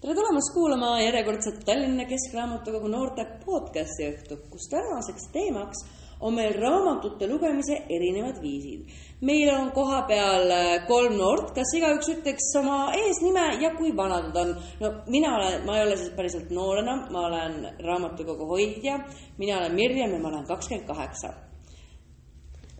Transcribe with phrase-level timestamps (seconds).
[0.00, 5.82] tere tulemast kuulama järjekordset Tallinna Keskraamatukogu noorte podcasti õhtu, kus tänaseks teemaks
[6.24, 8.86] on meil raamatute lugemise erinevad viisid.
[9.20, 14.38] meil on kohapeal äh, kolm noort, kas igaüks ütleks oma eesnime ja kui vanad nad
[14.40, 14.54] on?
[14.80, 18.96] no mina olen, ma ei ole siis päriselt noor enam, ma olen raamatukogu hoidja,
[19.38, 21.34] mina olen Mirjam ja ma olen kakskümmend kaheksa.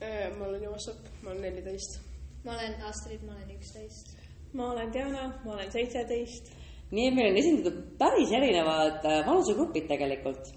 [0.00, 2.00] Äh, ma olen Joosep, ma olen neliteist.
[2.44, 4.16] ma olen Astrid, ma olen üksteist.
[4.52, 6.59] ma olen Diana, ma olen seitseteist
[6.90, 10.50] nii et meil on esindatud päris erinevad äh, vanusegrupid tegelikult.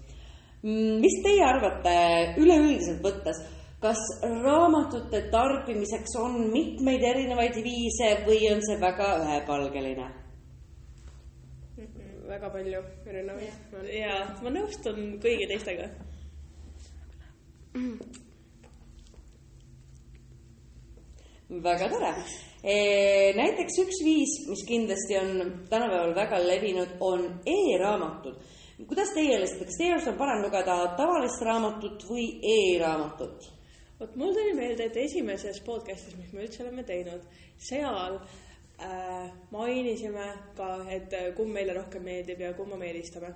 [0.64, 1.94] Mm, mis teie arvate
[2.40, 3.40] üleüldiselt võttes,
[3.84, 10.10] kas raamatute tarbimiseks on mitmeid erinevaid viise või on see väga ühepalgeline?
[12.24, 13.74] väga palju erinevaid.
[13.92, 15.90] ja ma nõustun kõigi teistega.
[21.68, 22.12] väga tore
[22.64, 25.32] näiteks üks viis, mis kindlasti on
[25.68, 28.38] tänapäeval väga levinud, on e-raamatud.
[28.88, 33.50] kuidas teie lihtsalt, kas teie arust on parem lugeda tavalist raamatut või e-raamatut?
[34.00, 37.28] vot mul tuli meelde, et esimeses podcast'is, mis me üldse oleme teinud,
[37.60, 38.16] seal
[38.80, 43.34] äh, mainisime ka, et kumb meile rohkem meeldib ja kumma me eelistame.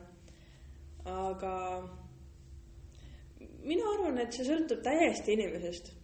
[1.05, 1.55] aga
[3.65, 5.98] mina arvan, et see sõltub täiesti inimesest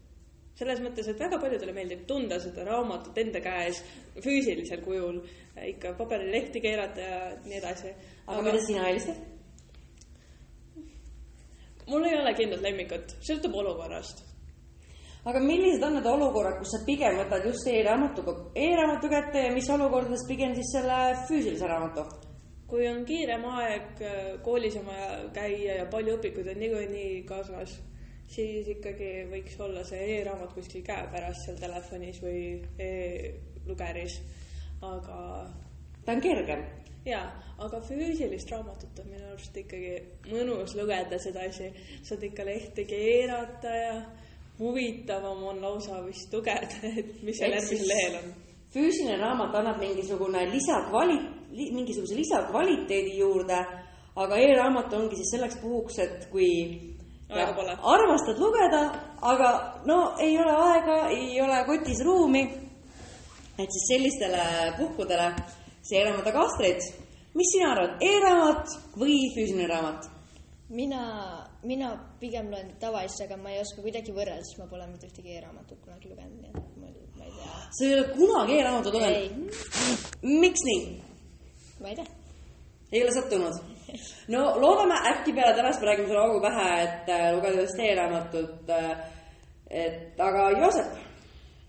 [0.59, 3.81] selles mõttes, et väga paljudele meeldib tunda seda raamatut enda käes
[4.23, 5.21] füüsilisel kujul,
[5.71, 7.95] ikka paberile lehti keerata ja nii edasi.
[8.27, 9.19] aga mida sina eelistad?
[11.91, 14.23] mul ei ole kindlat lemmikut, sõltub olukorrast.
[15.25, 19.71] aga millised on need olukorrad, kus sa pigem võtad just e-raamatuga, e-raamatu kätte ja mis
[19.71, 22.07] olukordades pigem siis selle füüsilise raamatu?
[22.71, 24.01] kui on kiirem aeg,
[24.43, 27.75] koolis on vaja käia ja palju õpikuid on niikuinii kaasas
[28.35, 32.41] siis ikkagi võiks olla see e-raamat kuskil käepärast seal telefonis või
[32.83, 34.19] e-lugeris,
[34.83, 35.19] aga.
[36.05, 36.65] ta on kergem.
[37.07, 37.25] jaa,
[37.63, 39.95] aga füüsilist raamatut on minu arust ikkagi
[40.33, 41.71] mõnus lugeda sedasi,
[42.03, 43.95] saad ikka lehte keerata ja
[44.59, 48.35] huvitavam on lausa vist lugeda, et mis seal järgmisel lehel on.
[48.75, 51.23] füüsiline raamat annab mingisugune lisakvali-,
[51.55, 53.61] mingisuguse lisakvaliteedi juurde,
[54.17, 56.51] aga e-raamat ongi siis selleks puhuks, et kui
[57.31, 57.77] aega pole.
[57.95, 58.83] armastad lugeda,
[59.23, 59.51] aga
[59.87, 62.43] no ei ole aega, ei ole kotis ruumi.
[63.59, 65.29] et siis sellistele puhkudele
[65.83, 66.81] see e-raamat, aga Astrid,
[67.39, 70.11] mis sina arvad e-raamat või füüsiline raamat?
[70.75, 71.03] mina,
[71.63, 71.91] mina
[72.21, 75.81] pigem loen tavalist, aga ma ei oska kuidagi võrrelda, sest ma pole mitte ühtegi e-raamatut
[75.85, 77.61] kunagi lugenud, nii et ma, ma ei tea.
[77.79, 79.63] sa ei ole kunagi e-raamatut lugenud?
[80.45, 80.83] miks nii?
[81.85, 82.09] ma ei tea.
[82.93, 83.74] ei ole sattunud?
[84.35, 88.71] No loodame äkki peale tänast me räägime sulle augu pähe, et äh, lugeda ühest e-raamatut
[88.71, 88.93] äh,.
[89.71, 90.97] et aga Joosep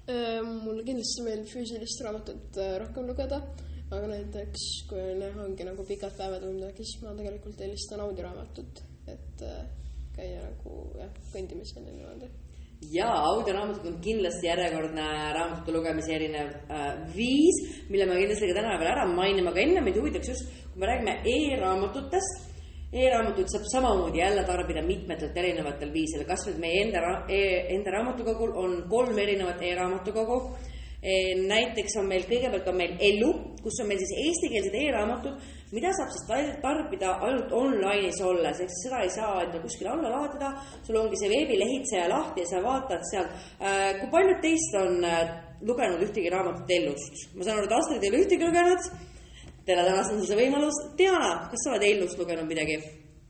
[0.10, 0.42] äh,?
[0.66, 3.42] mulle kindlasti meeldib füüsilist raamatut äh, rohkem lugeda,
[3.92, 8.08] aga näiteks kui on jah, ongi nagu pikad päevad või midagi, siis ma tegelikult eelistan
[8.08, 8.82] audioraamatut,
[9.14, 9.62] et äh,
[10.16, 12.34] käia nagu jah, kõndimisel ja niimoodi
[12.92, 15.06] ja audioraamatud on kindlasti järjekordne
[15.36, 19.82] raamatute lugemise erinev äh, viis, mille me kindlasti ka täna veel ära mainime, aga enne
[19.86, 22.52] meid huvitaks just, kui me räägime e-raamatutest
[22.92, 27.42] e, e-raamatuid saab samamoodi jälle tarbida mitmetelt erinevatel viisidel, kasvõi meie enda e,
[27.76, 30.40] enda raamatukogul on kolm erinevat e-raamatukogu
[31.02, 31.14] e,.
[31.48, 33.32] näiteks on meil, kõigepealt on meil Ellu,
[33.64, 36.26] kus on meil siis eestikeelsed e-raamatud mida saab siis
[36.64, 40.52] tarbida ainult online'is olles, ehk siis seda ei saa endale kuskile alla laadida.
[40.86, 44.00] sul ongi see veebilehitseja lahti ja sa vaatad sealt äh,.
[44.00, 47.26] kui paljud teist on äh, lugenud ühtegi raamatut Ellust?
[47.36, 48.92] ma saan aru, et Astrid ei ole ühtegi lugenud.
[49.66, 50.78] tänast on sul see võimalus.
[50.98, 52.80] Diana, kas sa oled Ellust lugenud midagi?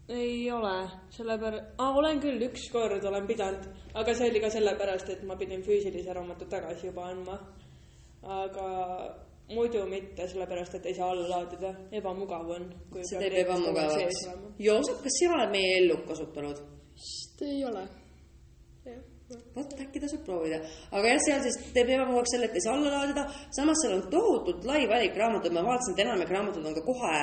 [0.09, 0.75] ei ole,
[1.09, 3.63] sellepärast ah,, olen küll, ükskord olen pidanud,
[3.97, 7.39] aga see oli ka sellepärast, et ma pidin füüsilise raamatu tagasi juba andma.
[8.21, 8.67] aga
[9.49, 12.69] muidu mitte, sellepärast et ei saa alla laadida, ebamugav on.
[13.01, 14.23] see teeb ebamugavaks.
[14.59, 16.63] Joosep, kas sina oled meie ellu kasutanud?
[16.95, 17.83] vist ei ole.
[19.55, 20.59] vot äkki tasub proovida,
[20.93, 23.23] aga jah, seal siis teeb ebamugavaks selle, et ei saa alla laadida,
[23.57, 27.13] samas seal on tohutult lai valik raamatuid, ma vaatasin, et enamik raamatud on ka kohe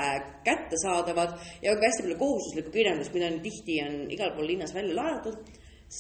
[0.49, 4.99] kättesaadavad ja ka hästi palju kohustuslikku kirjandust, mida on tihti on igal pool linnas välja
[4.99, 5.39] laenatud,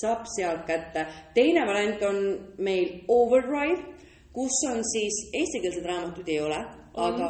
[0.00, 1.06] saab sealt kätte.
[1.34, 2.18] teine variant on
[2.58, 3.91] meil Overdrive
[4.32, 6.60] kus on siis eestikeelseid raamatuid ei ole,
[6.94, 7.28] aga.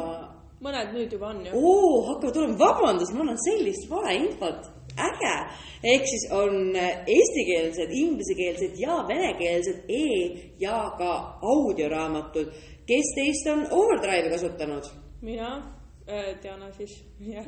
[0.63, 1.51] mõned nüüd juba on ju.
[1.59, 4.69] oo, hakkavad tulema, vabandust, mul on sellist valeinfot,
[5.07, 5.35] äge.
[5.93, 12.51] ehk siis on eestikeelsed, inglisekeelsed ja venekeelsed e- ja ka audioraamatud.
[12.87, 14.87] kes teist on Overdrive'i kasutanud?
[15.21, 15.55] mina
[16.07, 17.03] äh,, Diana siis,
[17.33, 17.45] jah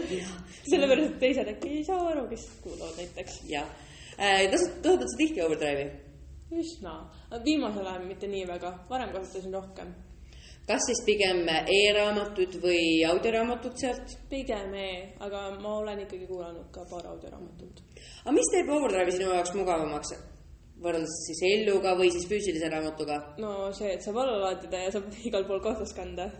[0.70, 3.42] sellepärast, et teised äkki ei saa aru, kes kuulavad näiteks.
[3.48, 3.68] jah
[4.16, 6.11] äh,, kasutad sa tihti Overdrive'i?
[6.60, 6.94] Üsna,
[7.44, 9.94] viimasel ajal mitte nii väga, varem kasutasin rohkem.
[10.66, 14.18] kas siis pigem e-raamatud või audioraamatut sealt?
[14.30, 14.90] pigem E,
[15.20, 17.82] aga ma olen ikkagi kuulanud ka paar audioraamatut.
[18.24, 20.14] aga mis teeb Overdrive'i sinu jaoks mugavamaks
[20.82, 23.18] võrreldes siis Elluga või siis füüsilise raamatuga?
[23.42, 26.30] no see, et saab alla laadida ja saab igal pool kaasas kanda.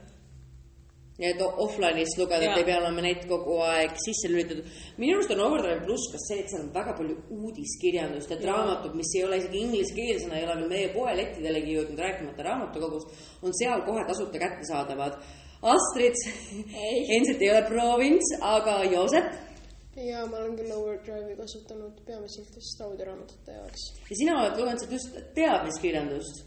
[1.21, 2.61] Ja et offline'is lugeda, et Jaa.
[2.63, 4.65] ei pea olema net kogu aeg sisse lülitatud.
[4.99, 8.57] minu arust on Overdrive pluss ka see, et seal on väga palju uudiskirjandust, et Jaa.
[8.57, 13.57] raamatud, mis ei ole isegi ingliskeelsena, ei ole veel meie poelettidele jõudnud, rääkimata raamatukogust, on
[13.61, 15.21] seal kohe tasuta kättesaadavad.
[15.63, 16.19] Astrid
[17.15, 19.51] endiselt ei ole proovinud, aga Joosep
[20.01, 23.83] ja ma olen küll Overdrive'i kasutanud peamiselt vist audioraamatute jaoks.
[24.09, 26.45] ja sina oled lugenud sealt just teadmiskirjandust.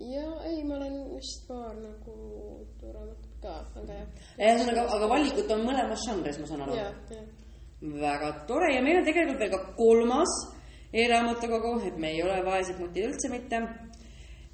[0.00, 2.16] ja ei, ma olen vist paar nagu
[2.80, 4.06] raamatut ka, aga jah.
[4.38, 6.78] ühesõnaga, aga valikut on mõlemas žanris, ma saan aru.
[8.00, 10.36] väga tore ja meil on tegelikult veel ka kolmas
[10.92, 13.64] e-raamatukogu, et me ei ole vaesed mutid üldse mitte.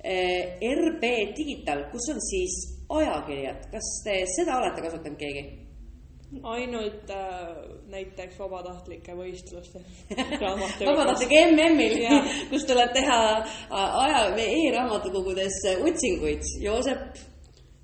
[0.06, 2.56] RB Digital, kus on siis
[2.94, 5.46] ajakirjad, kas te seda olete kasutanud keegi?
[6.42, 7.50] ainult äh,
[7.90, 9.78] näiteks vabatahtlike võistluste
[10.42, 12.02] vabandust, MM-il
[12.50, 17.35] kus tuleb teha äh, aja, e-raamatukogudes otsinguid, Joosep.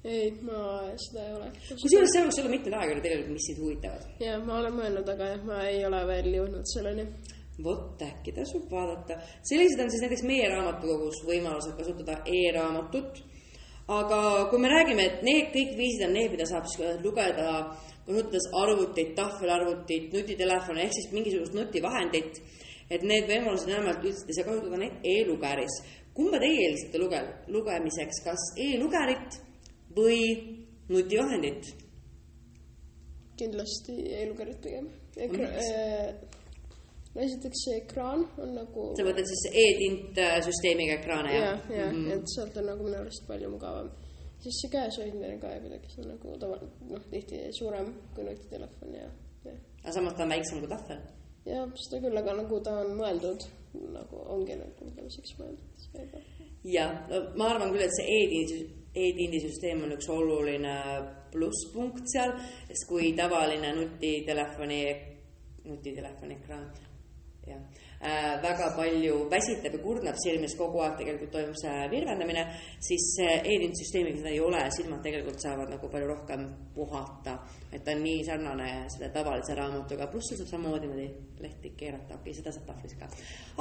[0.04, 1.48] ei, ma seda ei ole.
[1.68, 4.06] kusjuures seal võiks olla mitmeid ajakirju tegelikult, mis sind huvitavad.
[4.22, 7.04] ja ma olen mõelnud, aga jah, ma ei ole veel jõudnud selleni.
[7.62, 13.22] vot äkki tasub vaadata, sellised on siis näiteks meie raamatukogus võimalused kasutada e-raamatut.
[13.98, 14.18] aga
[14.50, 17.54] kui me räägime, et need kõik viisid on need, mida saab siis lugeda
[18.06, 22.42] kasutades arvutit, tahvelarvutit, nutitelefoni ehk siis mingisugust nutivahendit.
[22.90, 25.78] et need võimalused enamjaolt üldiselt ei saa kasutada neid e-lugeris.
[26.12, 27.24] kumba teie eelistate luge-,
[27.54, 29.51] lugemiseks, kas e-lugerit
[29.96, 30.20] või
[30.88, 31.72] nutivahendit?
[33.42, 34.90] kindlasti e-lugerit pigem.
[35.16, 35.70] miks?
[37.14, 38.86] no esiteks see ekraan on nagu.
[38.96, 43.00] sa mõtled siis e-tint äh, süsteemiga ekraane ja jah?, ja, et sealt on nagu minu
[43.00, 43.90] arust palju mugavam.
[44.44, 46.60] siis see käes hoidmine ka kuidagi, see on nagu tava,
[46.90, 49.10] noh, tihti suurem kui nutitelefon ja,
[49.48, 49.56] ja.
[49.82, 51.02] aga samas ta on väiksem kui tahvel
[51.48, 53.48] ja seda küll, aga nagu ta on mõeldud
[53.92, 56.16] nagu ongi nagu lugemiseks mõeldud,
[56.68, 58.58] jah, no ma arvan küll, et see e-tindi,
[58.94, 60.76] e-tindi süsteem on üks oluline
[61.32, 62.34] plusspunkt seal,
[62.68, 64.82] sest kui tavaline nutitelefoni,
[65.64, 66.66] nutitelefoni ekraan,
[67.46, 67.62] jah
[68.02, 72.44] äh,, väga palju väsitab ja kurnab silmi, sest kogu aeg tegelikult toimub see virvendamine,
[72.82, 77.38] siis see e-tindi süsteemiga seda ei ole, silmad tegelikult saavad nagu palju rohkem puhata.
[77.72, 81.06] et ta on nii sarnane selle tavalise raamatuga, pluss seal saab samamoodi niimoodi
[81.40, 83.06] lehti keerata, okei okay,, seda saab tahvlis ka.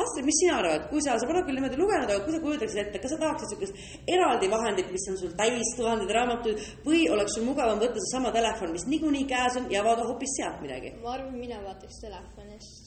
[0.03, 2.81] Astrid, mis sina arvad, kui sa, sa pole küll niimoodi lugenud, aga kui sa kujutaksid
[2.83, 7.37] ette, kas sa tahaksid niisugust eraldi vahendit, mis on sul täis tuhandeid raamatuid või oleks
[7.37, 10.91] sul mugavam võtta seesama telefon, mis niikuinii käes on ja avada hoopis sealt midagi?
[11.05, 12.80] ma arvan, mina vaataks telefonist,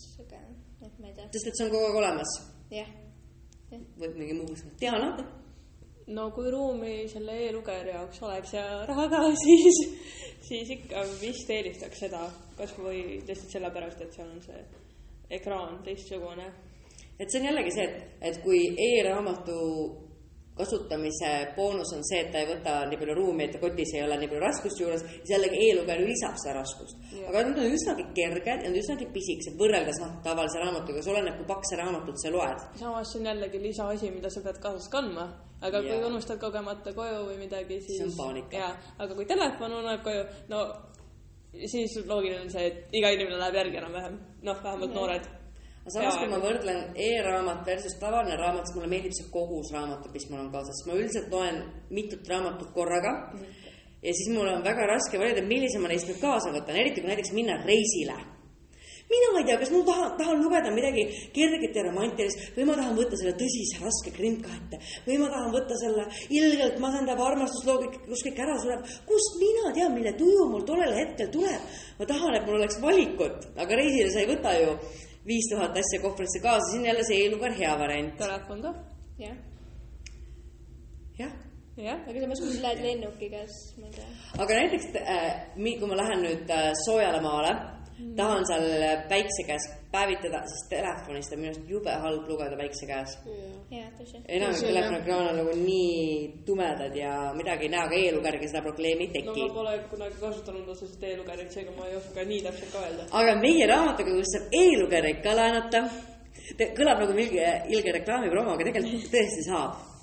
[0.81, 1.31] noh, ma ei tea.
[1.33, 2.37] sest et see on kogu aeg olemas.
[2.75, 2.93] Jah,
[3.99, 5.11] või mingi muu, Diana,
[6.15, 9.81] no kui ruumi selle e-lugeja jaoks oleks ja raha ka, siis,
[10.45, 12.27] siis ikka vist eelistaks seda,
[12.59, 14.63] kas või lihtsalt sellepärast, et seal on see
[15.39, 16.51] ekraan teistsugune.
[17.19, 19.59] et see on jällegi see, et, et kui e-raamatu
[20.59, 24.19] kasutamise boonus on see, et ta ei võta nii palju ruumi, et kotis ei ole
[24.21, 27.01] nii palju raskust juures, jällegi e-lugeja lisab seda raskust.
[27.27, 31.15] aga nad on üsnagi kerged ja nad on üsnagi pisikesed võrreldes noh, tavalise raamatuga, see
[31.15, 32.65] oleneb, kui pakse raamatut sa loed.
[32.79, 35.29] samas see on jällegi lisaasi, mida sa pead kaasas kandma,
[35.61, 36.07] aga kui Jaa.
[36.07, 38.75] unustad kogemata koju või midagi, siis See on paanika.
[38.99, 40.67] aga kui telefon uneb koju, no
[41.67, 45.34] siis loogiline on see, et iga inimene läheb järgi enam-vähem, noh, vähemalt noored.
[45.85, 50.13] Aga samas, kui ma võrdlen e-raamat versus tavaline raamat, siis mulle meeldib see kogus raamatud,
[50.17, 51.61] mis mul on kaasas, ma üldiselt loen
[51.93, 53.13] mitut raamatut korraga
[54.05, 57.13] ja siis mul on väga raske valida, millise ma neist nüüd kaasa võtan, eriti kui
[57.13, 58.17] näiteks minna reisile.
[59.05, 61.03] Mina ei tea, kas ma tahan, tahan lugeda midagi
[61.37, 64.81] kerget ja romantilist või ma tahan võtta selle tõsise raske krimka ette.
[65.05, 68.89] Või ma tahan võtta selle ilgelt masendava armastusloo, kus kõik ära sureb.
[69.05, 71.69] kust mina tean, mille tuju mul tollel hetkel tuleb?
[71.99, 74.73] ma tahan, et mul oleks valikut, aga reisile sa ei võta ju
[75.27, 78.17] viis tuhat asja kohvrisse kaasa, siin jälle see e-luger hea variant.
[78.17, 78.75] telefon ka,
[79.19, 79.37] jah.
[81.19, 81.33] jah,
[81.77, 82.01] jah.
[82.09, 84.11] aga samas, kui sa lähed lennukiga, siis ma ei tea.
[84.39, 85.31] aga näiteks äh,
[85.81, 87.55] kui ma lähen nüüd äh, soojale maale
[87.99, 88.67] mm., tahan seal
[89.09, 93.17] päikse käes päevitada, siis telefonist on minu arust jube halb lugeda päikse käes.
[93.99, 94.21] tõsi.
[94.29, 98.65] enamik Tõsi, telefoni ekraane on nagu nii tumedad ja midagi ei näe, aga e-lugeriga seda
[98.67, 102.43] probleemi ei no teki ma pole kunagi kasutanud otseselt e-lugerit, seega ma ei oska nii
[102.49, 103.09] täpselt ka öelda.
[103.23, 105.85] aga meie raamatukogus saab e-lugereid ka laenata.
[106.79, 109.94] kõlab nagu ilge, ilge reklaamipromo, aga tegelikult tõesti saab.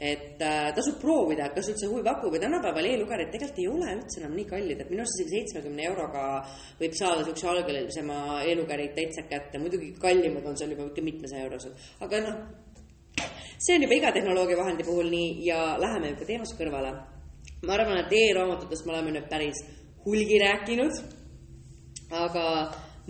[0.00, 4.22] Et äh, tasub proovida, kas üldse huvi pakub ja tänapäeval e-lugerid tegelikult ei ole üldse
[4.22, 6.22] enam nii kallid, et minu arust isegi seitsmekümne euroga
[6.80, 11.84] võib saada siukse algelisema e-lugerit täitsa kätte, muidugi kallimad on seal juba ikka mitmesaja eurosed,
[12.06, 12.38] aga noh,
[13.60, 16.94] see on juba iga tehnoloogiavahendi puhul nii ja läheme juba teemast kõrvale.
[17.68, 19.60] ma arvan, et e-raamatutest me oleme nüüd päris
[20.06, 20.96] hulgi rääkinud.
[22.24, 22.46] aga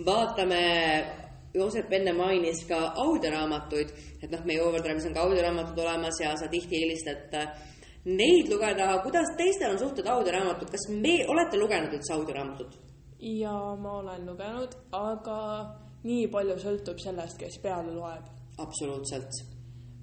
[0.05, 0.63] vaatame,
[1.53, 3.89] Joosep enne mainis ka audioraamatuid,
[4.23, 7.49] et noh, meie Overdramis on ka audioraamatud olemas ja sa tihti eelistad äh,
[8.05, 9.01] neid lugeda.
[9.03, 12.77] kuidas teistel on suhted audioraamatud, kas me, olete lugenud üldse audioraamatud?
[13.21, 15.39] ja ma olen lugenud, aga
[16.03, 18.29] nii palju sõltub sellest, kes peale loeb.
[18.57, 19.43] absoluutselt.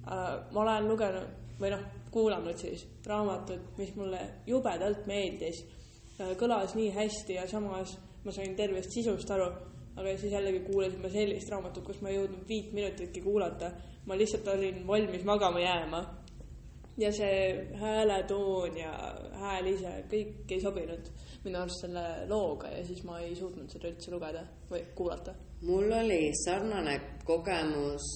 [0.05, 5.65] ma olen lugenud või noh, kuulanud siis raamatut, mis mulle jubedalt meeldis.
[6.39, 9.51] kõlas nii hästi ja samas ma sain tervest sisust aru,
[9.99, 13.71] aga siis jällegi kuulasin ma sellist raamatut, kus ma ei jõudnud viit minutitki kuulata.
[14.05, 16.03] ma lihtsalt olin valmis magama jääma.
[16.97, 18.91] ja see hääletoon ja
[19.39, 21.11] hääl ise, kõik ei sobinud
[21.43, 25.33] minu arust selle looga ja siis ma ei suutnud seda üldse lugeda või kuulata.
[25.61, 28.07] mul oli sarnane kogemus,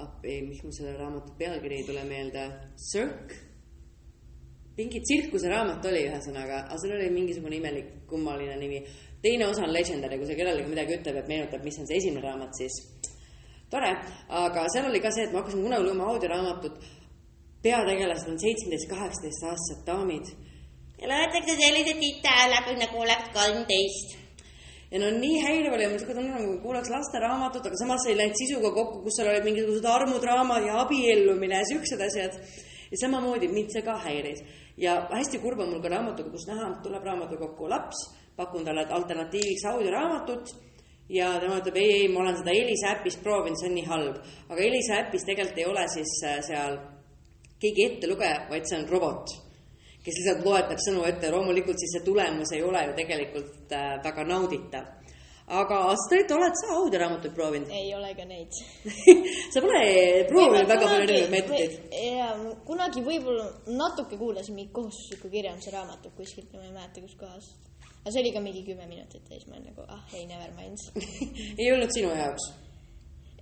[0.00, 2.46] appi, mis mul selle raamatu pealkiri ei tule meelde,
[2.90, 3.40] Cirque.
[4.76, 8.84] mingi tsirkuse raamat oli ühesõnaga, aga seal oli mingisugune imelik kummaline nimi.
[9.22, 12.24] Teine osa on Legendary, kui see kellelegi midagi ütleb, et meenutab, mis on see esimene
[12.26, 12.78] raamat siis.
[13.70, 13.92] tore,
[14.28, 16.80] aga seal oli ka see, et ma hakkasin kunagi lugema audioraamatut.
[17.62, 20.26] peategelased on seitsmeteist, kaheksateist aastased daamid
[21.02, 24.18] ja loetakse selliseid tiite läbi nagu oleks kolmteist
[24.92, 28.36] ja no nii häiriv oli, ma siuke tunne nagu kuulaks lasteraamatut, aga samas ei läinud
[28.36, 32.36] sisuga kokku, kus seal olid mingisugused armudraamad ja abiellumine ja siuksed asjad.
[32.92, 34.42] ja samamoodi mind see ka häiris
[34.76, 38.02] ja hästi kurb on mul ka raamatuga, kus näha, tuleb raamatukokku laps,
[38.36, 40.54] pakun talle alternatiiviks audioraamatut
[41.12, 44.18] ja tema ütleb ei, ei, ma olen seda Elisa äpis proovinud, see on nii halb.
[44.48, 46.78] aga Elisa äpis tegelikult ei ole siis äh, seal
[47.62, 49.34] keegi ettelugeja, vaid see on robot
[50.02, 54.26] kes lihtsalt loetleb sõnu ette, loomulikult siis see tulemus ei ole ju tegelikult äh, väga
[54.26, 54.90] nauditav.
[55.52, 57.70] aga Astrid, oled sa audioraamatuid proovinud?
[57.70, 58.60] ei ole ka neid.
[59.52, 59.82] sa pole
[60.30, 61.76] proovinud väga palju erinevaid meetodeid.
[62.18, 62.30] ja
[62.66, 63.46] kunagi võib-olla
[63.78, 67.52] natuke kuulasin mingi kohustusliku kirjanduse raamatut kuskilt, ma ei mäleta, kus kohas.
[68.02, 70.50] Aga see oli ka mingi kümme minutit ja siis ma olin nagu ah ei, never
[70.58, 70.78] mind.
[71.60, 72.50] ei olnud sinu jaoks?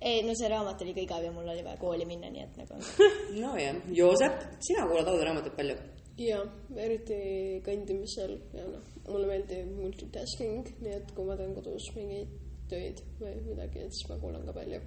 [0.01, 2.61] ei no see raamat oli ka igav ja mul oli vaja kooli minna, nii et
[2.61, 2.79] nagu
[3.43, 5.75] nojah, Joosep, sina kuulad audioraamatuid palju?
[6.21, 6.39] ja
[6.85, 7.17] eriti
[7.65, 12.33] kõndimisel ja noh, mulle meeldib multitasking, nii et kui ma teen kodus mingeid
[12.71, 14.79] töid või midagi, et siis ma kuulan ka palju.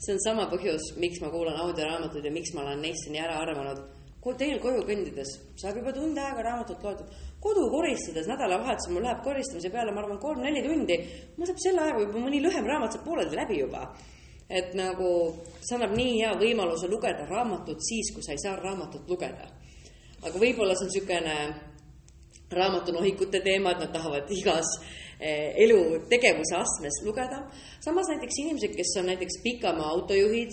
[0.00, 3.40] see on sama põhjus, miks ma kuulan audioraamatuid ja miks ma olen neisse nii ära
[3.44, 3.82] arvanud.
[4.38, 7.06] teel koju kõndides saab juba tund aega raamatut loetud.
[7.40, 10.96] Kodu koristades nädalavahetusel mul läheb koristamise peale, ma arvan, kolm-neli tundi.
[11.36, 13.86] mul saab selle ajaga juba mõni lühem raamat saab pooleldi läbi juba.
[14.50, 15.10] et nagu
[15.62, 19.48] see annab nii hea võimaluse lugeda raamatut siis, kui sa ei saa raamatut lugeda.
[20.22, 21.36] aga võib-olla see on niisugune
[22.50, 24.66] raamatunohikute teema, et nad tahavad igas
[25.20, 25.80] eh, elu
[26.10, 27.44] tegevuse astmes lugeda.
[27.80, 30.52] samas näiteks inimesed, kes on näiteks pikamaa autojuhid,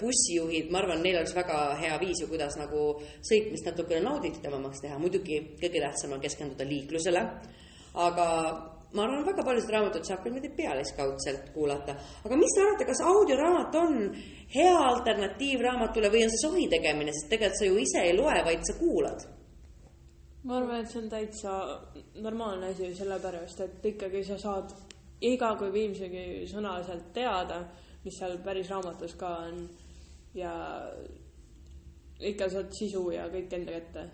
[0.00, 2.84] bussijuhid, ma arvan, neil oleks väga hea viis ju, kuidas nagu
[3.26, 7.24] sõitmist natukene nauditavamaks teha, muidugi kõige tähtsam on keskenduda liiklusele.
[7.94, 8.26] aga
[8.94, 11.96] ma arvan, väga paljusid raamatuid saab ka niimoodi pealiskaudselt kuulata.
[12.24, 13.94] aga mis te arvate, kas audioraamat on
[14.54, 18.42] hea alternatiiv raamatule või on see sohi tegemine, sest tegelikult sa ju ise ei loe,
[18.50, 19.26] vaid sa kuulad
[20.44, 21.52] ma arvan, et see on täitsa
[22.20, 24.74] normaalne asi, sellepärast et ikkagi sa saad
[25.24, 27.62] iga kui viimsegi sõna sealt teada,
[28.04, 29.64] mis seal päris raamatus ka on
[30.34, 30.52] ja
[32.20, 34.04] ikka saad sisu ja kõik enda kätte.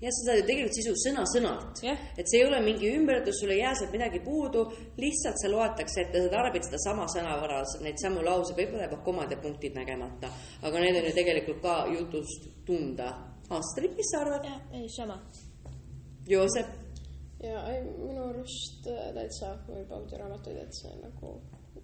[0.00, 2.04] jah, sa saad ju tegelikult sisu sõna-sõnalt Jah.
[2.16, 4.64] et see ei ole mingi ümberjutus, sul ei jää sealt midagi puudu,
[4.96, 9.40] lihtsalt see loetakse ette, sa tarbid sedasama sõnavara, neid samu lauseid, võib-olla jäävad komad ja
[9.42, 13.12] punktid nägemata, aga need on ju tegelikult ka jutust tunda.
[13.50, 14.44] Astrid, mis sa arvad?
[14.46, 15.18] jah, ei sama.
[16.30, 16.68] Joosep,
[17.42, 21.40] ja ei, minu arust äh, täitsa võib audioraamatuid, et see nagu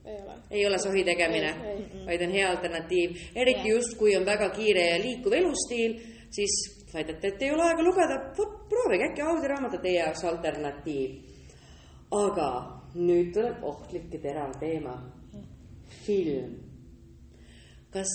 [0.07, 0.35] ei ole.
[0.51, 1.55] ei ole sohi tegemine
[2.07, 3.77] vaid on hea alternatiiv, eriti Jah.
[3.77, 5.99] just, kui on väga kiire ja liikuv elustiil,
[6.31, 6.55] siis
[6.95, 8.21] väidate, et ei ole aega lugeda,
[8.69, 11.17] proovige äkki audioraamat on teie jaoks alternatiiv.
[12.11, 12.51] aga
[12.95, 14.95] nüüd tuleb ohtlik ja terav teema,
[16.07, 16.55] film.
[17.91, 18.13] kas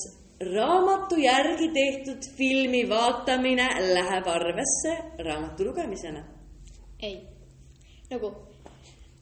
[0.53, 6.23] raamatu järgi tehtud filmi vaatamine läheb arvesse raamatu lugemisena?
[7.01, 7.27] ei,
[8.09, 8.31] nagu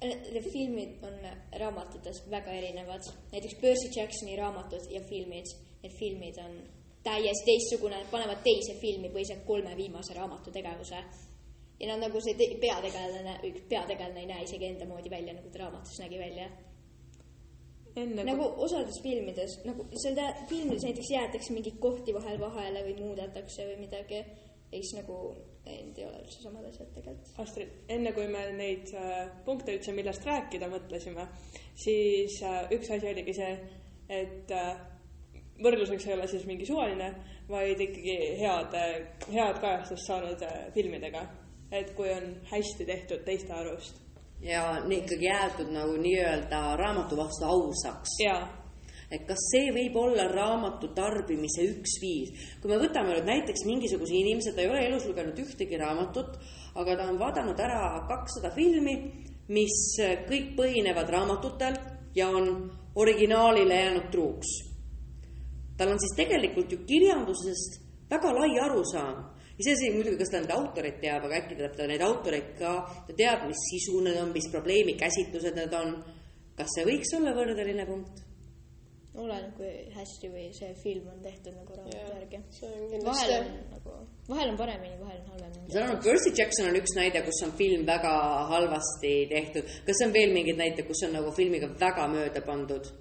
[0.02, 1.18] need filmid on
[1.60, 5.50] raamatutes väga erinevad, näiteks Percy Jacksoni raamatud ja filmid,
[5.84, 6.54] need filmid on
[7.04, 11.04] täiesti teistsugune, nad panevad teise filmi põhiselt kolme viimase raamatu tegevuse.
[11.80, 15.50] ja nad nagu see te- peategelane, üks peategelane ei näe isegi enda moodi välja, nagu
[15.50, 16.50] ta raamatus nägi välja.
[17.96, 23.66] enne nagu osades filmides, nagu tä- filmides näiteks jäetakse mingeid kohti vahel vahele või muudetakse
[23.68, 24.26] või midagi ja
[24.72, 25.98] siis nagu ei, need
[26.30, 27.34] üldse samad asjad tegelikult.
[27.42, 31.26] Astrid, enne kui me neid äh, punkte üldse, millest rääkida mõtlesime,
[31.80, 33.56] siis äh, üks asi oligi see,
[34.14, 34.76] et äh,
[35.64, 37.10] võrdluseks ei ole siis mingi suvaline,
[37.50, 38.78] vaid ikkagi head,
[39.34, 40.46] head kajastust saanud
[40.76, 41.26] filmidega.
[41.72, 44.00] et kui on hästi tehtud teiste arust.
[44.42, 48.16] ja nii ikkagi jäetud nagu nii-öelda raamatu vastu ausaks.
[48.24, 48.42] jaa,
[49.12, 52.30] et kas see võib olla raamatu tarbimise üks viis.
[52.62, 56.38] kui me võtame nüüd näiteks mingisuguse inimese, ta ei ole elus lugenud ühtegi raamatut,
[56.76, 58.96] aga ta on vaadanud ära kakssada filmi,
[59.50, 59.78] mis
[60.30, 61.80] kõik põhinevad raamatutel
[62.16, 64.48] ja on originaalile jäänud truuks.
[65.78, 69.26] tal on siis tegelikult ju kirjandusest väga lai arusaam.
[69.60, 72.72] iseasi muidugi, kas ta neid autoreid teab, aga äkki teab ta neid autoreid ka,
[73.08, 75.98] ta teab, mis sisu need on, mis probleemi käsitlused need on.
[76.56, 78.29] kas see võiks olla võrdeline punkt?
[79.18, 82.42] oleneb, kui hästi või see film on tehtud nagu raamatu järgi.
[82.54, 83.96] see on vahel on nagu,
[84.30, 85.72] vahel on paremini, vahel on halvemini.
[85.74, 88.14] seal on Percy Jackson on üks näide, kus on film väga
[88.54, 89.76] halvasti tehtud.
[89.86, 92.92] kas on veel mingeid näiteid, kus on nagu filmiga väga mööda pandud?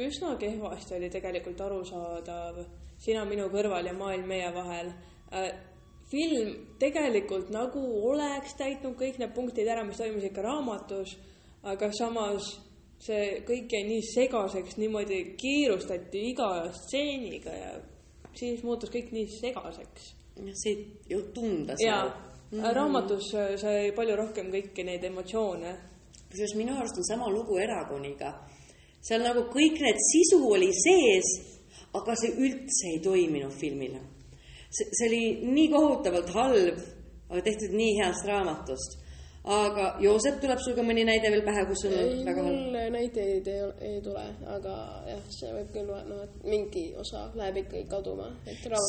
[0.00, 2.64] üsna kehvasti oli tegelikult arusaadav
[3.00, 4.90] Sina minu kõrval ja maailm meie vahel
[5.32, 5.52] äh,.
[6.10, 7.80] film tegelikult nagu
[8.10, 11.14] oleks täitnud kõik need punktid ära, mis toimusid ka raamatus,
[11.62, 12.50] aga samas
[13.00, 17.70] see kõik jäi nii segaseks, niimoodi kiirustati iga stseeniga ja
[18.36, 20.14] siis muutus kõik nii segaseks.
[20.54, 22.10] see ei olnud tunda ja seal.
[22.50, 22.74] mm -hmm.
[22.74, 25.76] raamatus äh, sai palju rohkem kõiki neid emotsioone
[26.30, 28.30] kusjuures minu arust on sama lugu Eragoniga.
[29.02, 31.28] seal nagu kõik need sisu oli sees,
[31.98, 34.00] aga see üldse ei toiminud filmile.
[34.70, 36.82] see, see oli nii kohutavalt halb,
[37.30, 38.98] aga tehtud nii heast raamatust.
[39.44, 42.56] Aga Joosep, tuleb sul ka mõni näide veel pähe, kus on ei, olnud väga halb?
[42.58, 44.24] mul näiteid ei, ei tule,
[44.56, 44.74] aga
[45.08, 48.28] jah, see võib küll, no et mingi osa läheb ikkagi kaduma.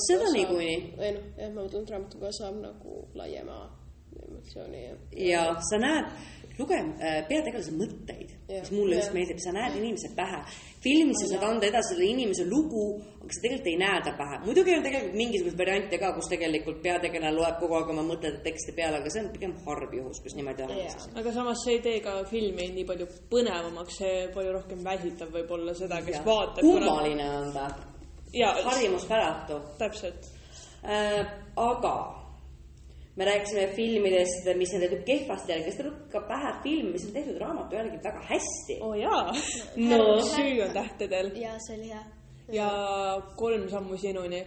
[0.08, 0.80] Seda niikuinii.
[1.00, 3.62] ei noh, jah, ma mõtlen, et raamatuga saab nagu laiema
[4.28, 4.96] emotsiooni ja.
[5.30, 6.12] ja sa näed,
[6.60, 6.82] luge-,
[7.30, 9.16] peategelase mõtteid, mis mulle just Jah.
[9.18, 10.42] meeldib, sa näed inimese pähe.
[10.82, 12.86] filmis sa saad anda edasi selle inimese lugu,
[13.22, 14.40] aga sa tegelikult ei näe ta pähe.
[14.46, 18.76] muidugi on tegelikult mingisuguseid variante ka, kus tegelikult peategelane loeb kogu aeg oma mõtete tekste
[18.78, 21.12] peale, aga see on pigem harv juhus, kus niimoodi lahendatakse.
[21.16, 25.76] aga samas see ei tee ka filmi nii palju põnevamaks, see palju rohkem väsitab võib-olla
[25.78, 26.64] seda, kes vaatab.
[26.66, 27.70] kummaline on ta,
[28.34, 30.32] ja harjumuspäratu täpselt,
[30.84, 31.22] äh,.
[31.56, 32.21] aga
[33.16, 37.14] me rääkisime filmidest, mis on tehtud kehvasti, aga kas teil ka pähe film, mis on
[37.14, 38.78] tehtud raamatu järgi väga hästi?
[38.82, 39.34] oo oh, jaa,
[39.90, 42.04] no süü on tähtedel jaa, see oli hea.
[42.52, 42.70] ja
[43.36, 44.46] Kolm sammu sinuni.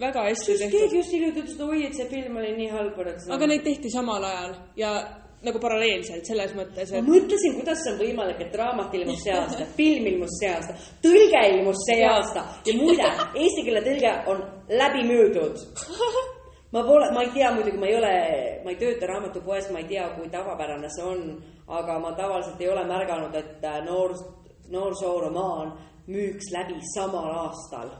[0.00, 3.00] väga hästi keegi tehtud, just hiljuti ütles, et oi, et see film oli nii halb
[3.30, 4.92] aga neid tehti samal ajal ja
[5.40, 9.32] nagu paralleelselt selles mõttes, ma et mõtlesin, kuidas see on võimalik, et raamat ilmus see
[9.32, 13.08] aasta, film ilmus see aasta, tõlge ilmus see aasta ja muide,
[13.40, 14.44] eesti keele tõlge on
[14.82, 15.64] läbimüüdud.
[16.72, 18.12] ma pole, ma ei tea muidugi, ma ei ole,
[18.64, 21.24] ma ei tööta raamatupoes, ma ei tea, kui tavapärane see on,
[21.80, 24.14] aga ma tavaliselt ei ole märganud, et äh, noor,
[24.70, 25.74] noorsooromaan
[26.10, 27.90] müüks läbi samal aastal.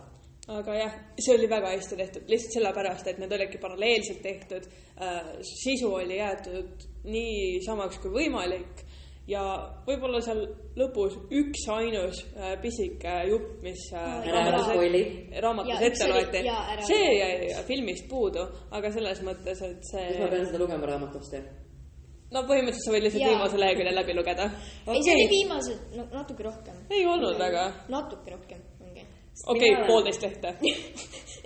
[0.50, 4.66] Aga jah, see oli väga hästi tehtud, lihtsalt sellepärast, et need olidki paralleelselt tehtud.
[4.98, 5.34] Äh,.
[5.46, 8.82] sisu oli jäetud nii samaks kui võimalik
[9.28, 9.42] ja
[9.86, 10.42] võib-olla seal
[10.78, 16.44] lõpus üksainus äh, pisike jupp, mis äh, raamatus Ja üks ette loeti
[16.88, 21.36] see jäi filmist puudu, aga selles mõttes, et kas ma see, pean seda lugema raamatust
[21.36, 21.50] jah?
[22.30, 23.32] no põhimõtteliselt sa võid lihtsalt Jaa.
[23.34, 24.50] viimase lehekülje läbi lugeda.
[24.86, 26.82] ei, see oli viimased, no natuke rohkem.
[26.94, 29.06] ei olnud väga, natuke rohkem, mingi.
[29.46, 30.54] okei okay, poolteist lehte.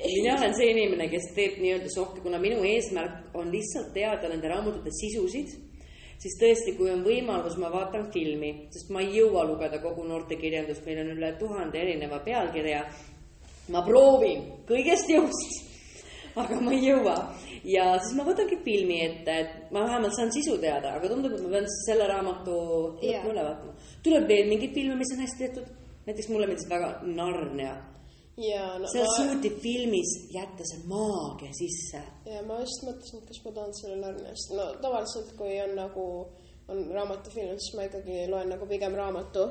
[0.04, 4.50] mina olen see inimene, kes teeb nii-öelda sohki, kuna minu eesmärk on lihtsalt teada nende
[4.50, 5.54] raamatute sisusid,
[6.24, 10.84] siis tõesti, kui on võimalus, ma vaatan filmi, sest ma ei jõua lugeda kogu noortekirjandust,
[10.88, 12.86] meil on üle tuhande erineva pealkirja.
[13.72, 15.62] ma proovin kõigest jõust,
[16.40, 17.14] aga ma ei jõua
[17.64, 21.44] ja siis ma võtangi filmi ette, et ma vähemalt saan sisu teada, aga tundub, et
[21.44, 22.58] ma pean selle raamatu
[23.00, 23.72] lõppu üle vaatama.
[24.04, 25.72] tuleb veel mingeid filme, mis on hästi tehtud,
[26.06, 27.76] näiteks mulle meeldis väga Narnia
[28.82, 32.00] no seal ma, suuti filmis jätta see maagia sisse.
[32.26, 36.06] ja ma just mõtlesin, et kas ma tahan selle Narniast, no tavaliselt, kui on nagu,
[36.72, 39.50] on raamatufilm, siis ma ikkagi loen nagu pigem raamatu.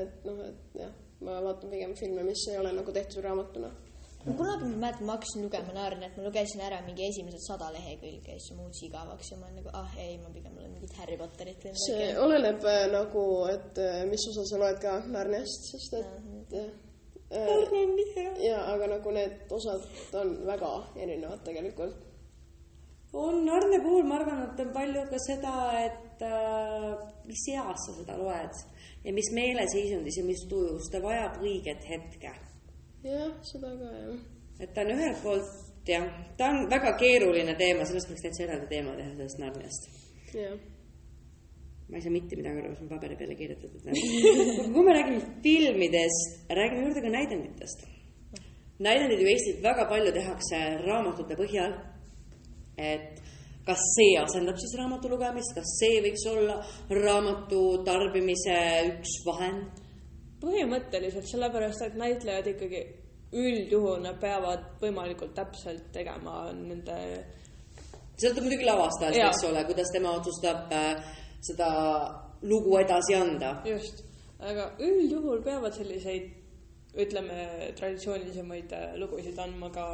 [0.00, 0.94] et noh, et jah,
[1.26, 3.72] ma vaatan pigem filme, mis ei ole nagu tehtud raamatuna.
[4.26, 8.40] kunagi ma mäletan, ma hakkasin lugema Narniat, ma lugesin ära mingi esimesed sada lehekülge ja
[8.40, 11.68] siis muutus igavaks ja ma olen nagu, ah ei, ma pigem loen mingit Harry Potterit
[11.84, 16.85] see oleneb äh, nagu, et äh, mis osa sa loed ka Narniast, sest et
[18.16, 18.34] jah.
[18.44, 19.82] ja aga nagu need osad
[20.14, 21.96] on väga erinevad tegelikult.
[23.12, 25.54] on Narnia puhul, ma arvan, et on palju ka seda,
[25.86, 26.90] et äh,
[27.26, 28.54] mis eas sa seda loed
[29.04, 32.32] ja mis meeleseisundis ja mis tujus, ta vajab õiget hetke.
[33.02, 34.16] jah, seda ka jah.
[34.60, 35.50] et ta on ühelt poolt
[35.88, 36.06] jah,
[36.38, 39.90] ta on väga keeruline teema, sellest võiks täitsa eraldi teema teha, sellest Narniast.
[40.34, 40.58] jah,
[41.88, 43.80] ma ei saa mitte midagi aru, mis on paberi peale kirjutatud.
[44.74, 47.86] kui me räägime filmidest, räägime juurde ka näidenditest.
[48.78, 51.78] näidendeid ju Eestis väga palju tehakse raamatute põhjal.
[52.76, 53.22] et
[53.66, 58.58] kas see asendab siis raamatu lugemist, kas see võiks olla raamatu tarbimise
[58.92, 59.82] üks vahend?
[60.42, 62.82] põhimõtteliselt sellepärast, et näitlejad ikkagi
[63.36, 66.96] üldjuhul nad peavad võimalikult täpselt tegema nende
[68.20, 71.68] sõltub muidugi lavastajast, eks ole, kuidas tema otsustab äh, seda
[72.42, 73.62] lugu edasi anda.
[73.64, 74.02] just,
[74.40, 76.32] aga üldjuhul peavad selliseid
[76.96, 79.86] ütleme, traditsioonilisemaid äh, lugusid andma ka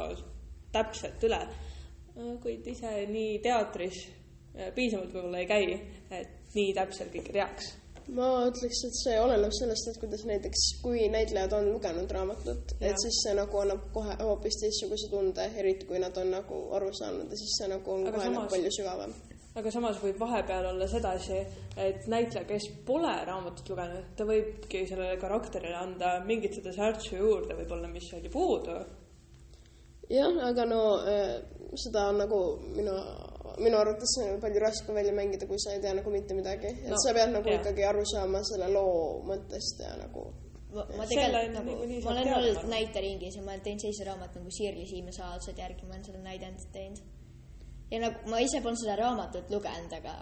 [0.73, 1.41] täpselt üle.
[2.43, 4.03] kuid ise nii teatris
[4.55, 5.79] äh, piisavalt võib-olla ei käi,
[6.13, 7.71] et nii täpselt kõike teaks.
[8.13, 12.99] ma ütleks, et see oleneb sellest, et kuidas näiteks, kui näitlejad on lugenud raamatut, et
[13.01, 17.31] siis see nagu annab kohe hoopis teistsuguse tunde, eriti kui nad on nagu aru saanud
[17.31, 19.15] ja siis see nagu on Aga kohe samas- nagu palju sügavam.
[19.55, 21.39] Aga samas võib vahepeal olla sedasi,
[21.77, 27.57] et näitleja, kes pole raamatut lugenud, ta võibki sellele karakterile anda mingit seda särtsu juurde
[27.59, 28.79] võib-olla, mis oli puudu.
[30.09, 31.35] jah, aga no äh,
[31.79, 32.39] seda on nagu
[32.75, 32.93] minu,
[33.63, 36.89] minu arvates on palju raskem välja mängida, kui sa ei tea nagu mitte midagi, et
[36.89, 37.61] No, sa pead nagu jah.
[37.61, 40.27] ikkagi aru saama selle loo mõttest ja nagu
[40.73, 44.41] ma, ma tegelikult nagu, niikuinii ma olen olnud näiteringis ja ma olen teinud sellise raamatu
[44.41, 47.03] nagu Sirli Siimäe saladused järgi, ma olen seda näidendit teinud.
[47.93, 50.15] Ja nagu ma ise polnud seda raamatut lugenud, aga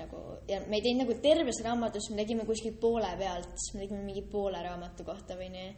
[0.00, 3.84] nagu ja me ei teinud nagu terves raamatus, me tegime kuskil poole pealt, siis me
[3.84, 5.68] tegime mingi poole raamatu kohta või nii,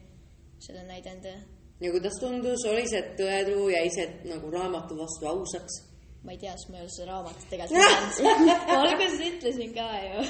[0.62, 1.34] selle näidendi.
[1.82, 5.80] ja kuidas tundus, oli see tõetruu, jäi see nagu raamatu vastu ausaks?
[6.24, 8.46] ma ei tea, sest ma ei ole seda raamatut tegelikult lugenud.
[8.68, 10.24] ma alguses ütlesin ka ju.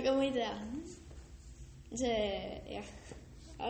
[0.00, 0.54] aga ma ei tea.
[2.00, 2.18] see
[2.78, 2.90] jah,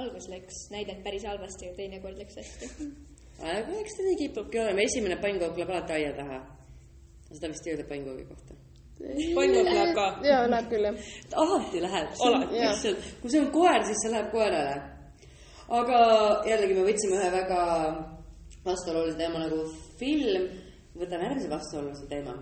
[0.00, 2.90] algus läks näidend päris halvasti ja teinekord läks hästi.
[3.40, 6.38] Aga eks ta nii kipubki olema, esimene pannkook läheb alati aia taha.
[7.32, 8.54] seda vist ei öelda pannkoogi kohta.
[9.36, 10.06] pannkook läheb ka.
[10.28, 10.96] jaa, läheb küll jah.
[11.42, 14.76] alati läheb, Alati, lihtsalt, kui see on koer, siis see läheb koerale.
[15.80, 15.98] aga
[16.50, 17.60] jällegi me võtsime ühe väga
[18.64, 19.60] vastuolulise teema nagu
[20.00, 20.48] film,
[21.00, 22.36] võtame järgmise vastuolulise teema.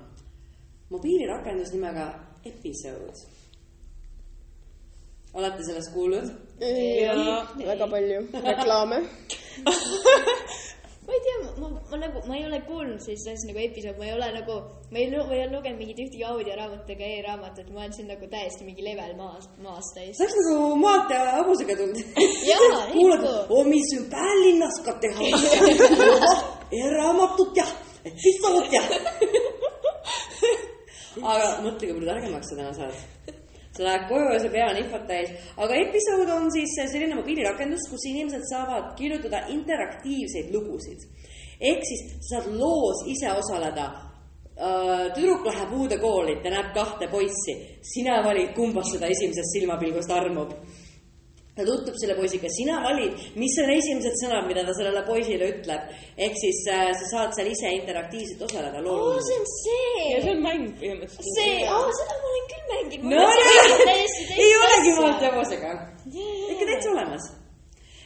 [0.90, 2.10] mobiilirakendus nimega
[2.44, 3.12] Episode.
[5.34, 6.32] olete sellest kuulnud?
[6.58, 9.04] jah, väga palju reklaame.
[11.08, 14.04] ma ei tea, ma, ma nagu, ma ei ole kuulnud sellist asja nagu episood, ma
[14.04, 14.54] ei ole nagu,
[14.92, 18.24] ma ei ma ei ole lugenud mingit ühtegi audioraamatut ega e-raamatut, ma olen siin nagu
[18.34, 20.26] täiesti mingi level maast, maast täis see.
[20.26, 21.98] oleks nagu maalt ja hobusega tulnud.
[22.92, 25.20] Kuulad oo, mis siin Tallinnas ka teha.
[26.82, 27.64] e-raamatut ja
[28.04, 28.84] Episode ja.
[31.32, 32.96] aga mõtle, kui palju targemaks sa täna saad.
[33.78, 37.86] Sa lähed koju ja sa pea on infot täis, aga episood on siis selline mobiilirakendus,
[37.90, 41.06] kus inimesed saavad kirjutada interaktiivseid lugusid.
[41.60, 43.86] ehk siis sa saad loos ise osaleda.
[45.14, 47.54] tüdruk läheb uude kooli, ta näeb kahte poissi,
[47.94, 50.50] sina valid, kumbast seda esimesest silmapilgust armub
[51.58, 55.92] ta tutvub selle poisiga, sina valid, mis on esimesed sõnad, mida ta sellele poisile ütleb.
[56.16, 59.46] ehk siis äh, sa saad seal ise interaktiivselt osaleda oo, loo see on
[60.12, 60.30] ja see see.
[60.32, 61.32] on mäng põhimõtteliselt.
[61.36, 63.10] see, aa, seda ma olen küll mänginud.
[63.12, 63.24] no
[63.88, 65.72] näed, ei olegi maalt ja hobusega.
[66.52, 67.28] ikka täitsa olemas.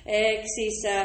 [0.06, 1.02] ehk siis äh,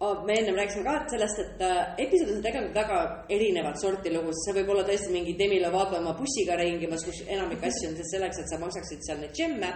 [0.00, 3.00] oh, me ennem rääkisime ka sellest, et äh, episoodid on tegelikult väga
[3.36, 7.62] erinevat sorti lugusid, see võib olla tõesti mingi Demi Lovato oma bussiga ringimas, kus enamik
[7.70, 9.70] asju on siis selleks, et sa maksaksid seal neid džemme.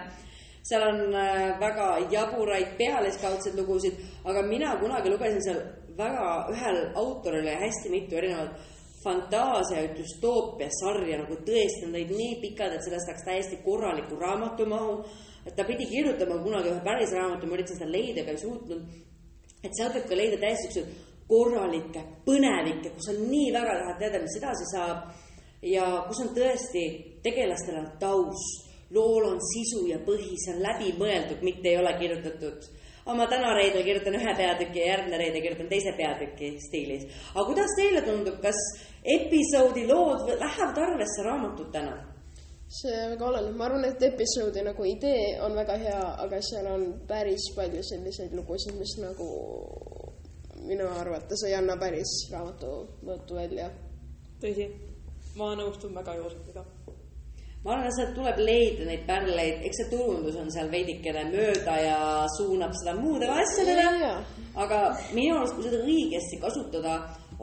[0.69, 5.61] Seal on äh, väga jaburaid pealiskaudseid lugusid, aga mina kunagi lugesin seal
[5.97, 8.51] väga ühel autoril oli hästi mitu erinevat
[9.03, 15.03] fantaasia ja düstoopia sarja nagu tõesti, olid nii pikad, et sellest läks täiesti korraliku raamatumahu.
[15.47, 18.81] et ta pidi kirjutama kunagi ühe päris raamatu, ma üritasin seda leida, aga ei suutnud.
[19.63, 24.19] Et sealt võib ka leida täiesti siukseid korralikke põnevikke, kus on nii väga tahad teada,
[24.23, 25.13] mis edasi saab.
[25.63, 26.83] Ja kus on tõesti,
[27.23, 32.67] tegelastel on taust, lool on sisu ja põhi, see on läbimõeldud, mitte ei ole kirjutatud.
[33.07, 37.07] ma täna reedel kirjutan ühe peatüki ja järgmine reede kirjutan teise peatüki stiilis.
[37.35, 38.59] aga kuidas teile tundub, kas
[39.03, 41.97] episoodi lood lähevad arvesse raamatutena?
[42.67, 46.83] see väga oleneb, ma arvan, et episoodi nagu idee on väga hea, aga seal on
[47.07, 49.27] päris palju selliseid lugusid, mis nagu
[50.67, 52.73] minu arvates ei anna päris raamatu
[53.07, 53.69] mõõtu välja.
[54.41, 54.67] tõsi,
[55.39, 56.65] ma nõustun väga Joosepiga.
[57.67, 61.73] Ma arvan, et sealt tuleb leida neid pärleid, eks see turundus on seal veidikene mööda
[61.83, 61.97] ja
[62.37, 64.11] suunab seda muudele asjadele.
[64.63, 64.77] Aga
[65.11, 66.93] minu arust, kui seda õigesti kasutada,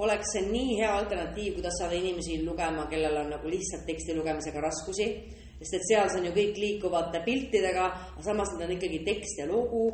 [0.00, 4.62] oleks see nii hea alternatiiv, kuidas saada inimesi lugema, kellel on nagu lihtsalt teksti lugemisega
[4.64, 5.10] raskusi.
[5.58, 7.84] sest et seal see on ju kõik liikuvate piltidega,
[8.14, 9.84] aga samas need on ikkagi tekst ja lugu,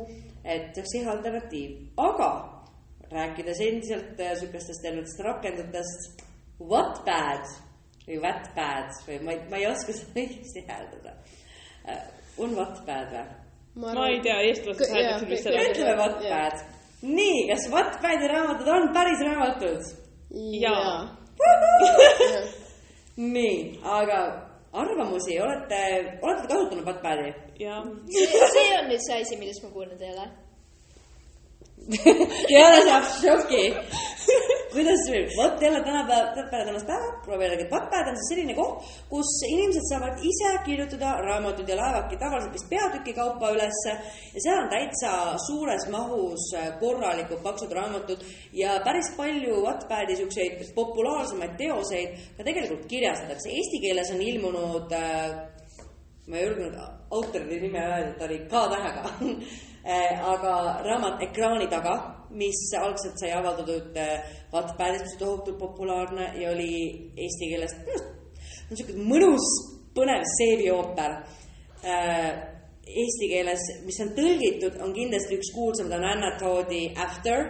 [0.43, 1.75] et see oleks hea alternatiiv,
[2.07, 2.29] aga
[3.11, 6.23] rääkides endiselt äh, sihukestest erinevatest rakendutest,
[6.61, 7.70] Wattpad
[8.07, 11.15] või Wattpad või ma ei, ma ei oska seda õigesti hääldada.
[12.41, 13.25] on Wattpad või?
[13.95, 15.65] ma ei tea, eestlased hääldaksid vist seda.
[15.69, 16.63] ütleme Wattpad.
[17.01, 19.91] nii, kas Wattpadi raamatud on päris raamatud?
[20.61, 20.95] jaa.
[23.35, 24.19] nii, aga
[24.71, 25.81] arvamusi, olete,
[26.21, 27.33] olete te kasutanud Wattpadi?
[27.57, 30.29] see on nüüd see asi, millest ma kuulnud ei ole.
[32.55, 33.63] jälle saab šoki.
[34.73, 35.03] kuidas
[35.37, 39.85] vot jälle tänapäev, peale tänast päeva, proovime jällegi, Wattpad on siis selline koht, kus inimesed
[39.89, 43.95] saavad ise kirjutada raamatuid ja laevadki tavaliselt vist peatüki kaupa ülesse
[44.33, 45.13] ja seal on täitsa
[45.47, 53.49] suures mahus korralikud paksud raamatud ja päris palju Wattpadi siukseid populaarsemaid teoseid ka tegelikult kirjastatakse.
[53.49, 55.60] Eesti keeles on ilmunud äh,
[56.27, 56.77] ma ei julgenud
[57.11, 59.03] autori nime öelda, ta oli K-tähega.
[60.33, 60.53] aga
[60.85, 61.95] raamat Ekraani taga,
[62.37, 63.97] mis algselt sai avaldatud
[64.53, 66.73] Wattpadis, mis on tohutult populaarne ja oli
[67.17, 67.73] eesti keeles,
[68.69, 69.47] niisugune mõnus
[69.95, 71.17] põnev seebiooper
[71.81, 72.29] äh,
[72.85, 77.43] eesti keeles, mis on tõlgitud, on kindlasti üks kuulsamaid, on Anna Toodi After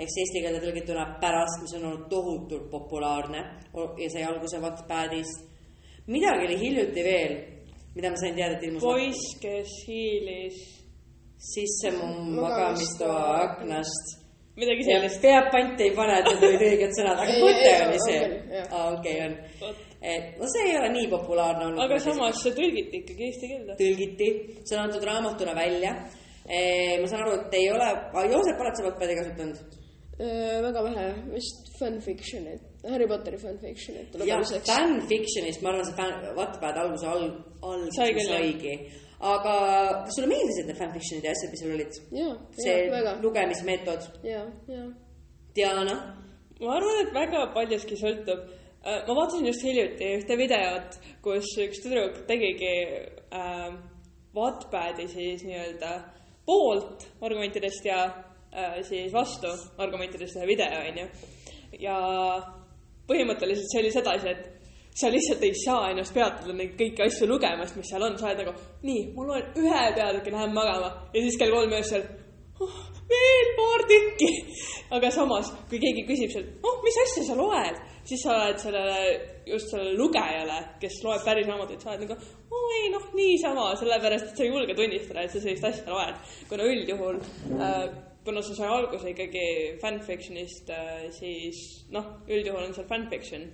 [0.00, 3.42] ehk siis eesti keelde tõlgituna pärast, mis on olnud tohutult populaarne
[4.00, 5.48] ja sai alguse Wattpadist.
[6.06, 7.34] midagi oli hiljuti veel,
[7.94, 10.58] mida ma sain teada, et ilmus poiss, kes hiilis
[11.40, 14.16] sisse mu magamistoa aknast.
[14.60, 15.22] midagi sellist.
[15.22, 18.20] peab panti ei pane, et need olid õiged sõnad, aga mõte oli on see
[18.80, 19.38] okei on
[20.00, 21.82] et no see ei ole nii populaarne olnud.
[21.84, 23.76] aga samas see tõlgiti ikkagi eesti keelde.
[23.80, 24.30] tõlgiti,
[24.64, 25.92] see on antud raamatuna välja.
[27.00, 27.88] ma saan aru, et ei ole,
[28.32, 29.78] Joosep, oled sa Wattpadi kasutanud?
[30.66, 34.70] väga vähe, vist fanfiction'it, Harry Potteri fanfiction'it jah, lugemiseks.
[34.70, 38.40] fanfiction'ist, ma arvan, see fan, Wattpad alguse al-, alguse Sai küll, jah.
[38.40, 38.74] saigi.
[39.32, 39.54] aga
[40.06, 41.98] kas sulle meeldisid need fanfiction'id ja asjad, mis sul olid?
[42.64, 44.88] see lugemismeetod, jaa, jaa.
[45.54, 45.98] Diana,
[46.60, 48.46] ma arvan, et väga paljuski sõltub.
[48.84, 52.72] ma vaatasin just hiljuti ühte videot, kus üks tüdruk tegigi
[53.36, 53.74] äh,
[54.34, 55.90] Wattpadi siis nii-öelda
[56.46, 61.06] poolt argumentidest ja äh, siis vastu argumentidest ühe video, onju.
[61.82, 61.98] ja
[63.10, 64.60] põhimõtteliselt see oli sedasi, et
[65.00, 68.42] sa lihtsalt ei saa ennast peatada neid kõiki asju lugemast, mis seal on, sa oled
[68.42, 68.54] nagu
[68.86, 72.02] nii, ma loen ühe peatüki, lähen magama ja siis kell kolm öösel
[72.60, 74.30] oh, veel paar tükki.
[74.96, 79.00] aga samas, kui keegi küsib sealt, oh, mis asja sa loed, siis sa oled sellele,
[79.46, 82.18] just sellele lugejale, kes loeb päris raamatuid, sa oled nagu,
[82.50, 86.18] oo ei noh, niisama, sellepärast et sa ei julge tunnistada, et sa sellist asja loed.
[86.50, 87.20] kuna üldjuhul
[87.56, 87.84] äh,,
[88.30, 89.46] kuna see sai alguse ikkagi
[89.82, 91.58] fanfiction'ist äh,, siis
[91.90, 93.50] noh, üldjuhul on seal fanfiction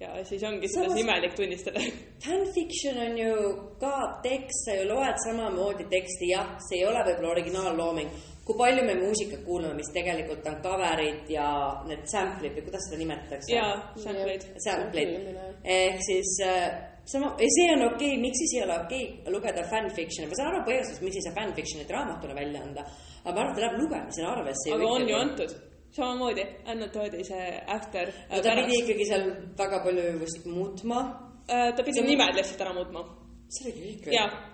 [0.00, 1.80] ja siis ongi sedasi Samas- imelik tunnistada.
[2.26, 3.34] fanfiction on ju
[3.80, 8.10] ka tekst, sa ju loed samamoodi teksti, jah, see ei ole võib-olla originaallooming.
[8.44, 11.46] kui palju me muusikat kuulame, mis tegelikult on cover'id ja
[11.88, 13.54] need sample'id või kuidas seda nimetatakse?
[13.54, 13.70] jaa,
[14.04, 14.44] sampleid.
[14.66, 15.30] sample'id
[15.64, 19.66] ehk siis äh, sama, see on okei okay,, miks siis ei ole okei okay lugeda
[19.72, 22.86] fanfiction'i, ma saan aru põhjustest, miks ei saa fanfiction'it raamatuna välja anda,
[23.24, 24.72] aga ma arvan, et ta läheb lugemisele arvesse.
[24.76, 25.18] aga on ju.
[25.24, 25.54] antud,
[25.98, 29.28] samamoodi, Anna Toodi see After no ta pidi ikkagi seal
[29.60, 31.04] väga palju vist muutma,
[31.48, 33.06] äh, ta pidi See- nimed lihtsalt ära muutma.
[33.48, 34.52] see oli kõik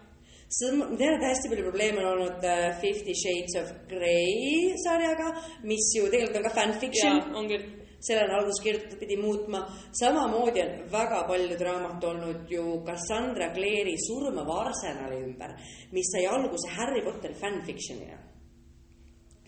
[0.50, 5.28] seda ma tean, et hästi palju probleeme on olnud äh, Fifty Shades of Grey sarjaga,
[5.62, 7.68] mis ju tegelikult on ka fanfiction on küll.
[8.00, 9.60] Selle on alguses kirjutatud, pidi muutma.
[10.00, 15.56] samamoodi on väga paljud raamat olnud ju Cassandra Clare'i surmava arsenali ümber,
[15.92, 18.18] mis sai alguse Harry Potteri fanfiction'ina.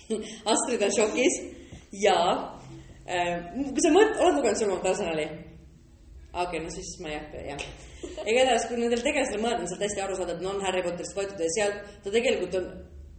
[0.53, 1.39] Astrid on šokis
[2.03, 2.19] ja
[3.07, 5.27] äh, kui sa mõt-, oled lugenud surmavat arsenali?
[6.33, 7.65] okei okay,, no siis ma ei hakka, jah.
[8.25, 11.17] igatahes, kui nendel tegelastel mõelda, on sealt hästi aru saada, et no on Harry Potterist
[11.17, 12.71] võetud ja sealt ta tegelikult on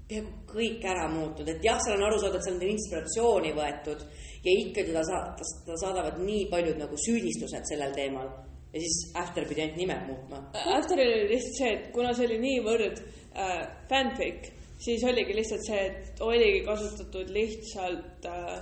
[0.10, 4.04] kõik ära muutunud, et jah, seal on aru saada, et seal on inspiratsiooni võetud
[4.44, 8.28] ja ikkagi ta sa-, ta, saadavad nii paljud nagu süüdistused sellel teemal
[8.74, 10.42] ja siis After pidi ainult nime muutma.
[10.76, 13.02] Afteril oli lihtsalt see, et kuna see oli niivõrd
[13.38, 13.58] äh,
[13.90, 14.50] fanfic,
[14.82, 18.56] siis oligi lihtsalt see, et oligi kasutatud lihtsalt äh,